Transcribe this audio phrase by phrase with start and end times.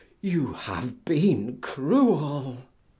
[0.19, 2.57] You have been cruel!"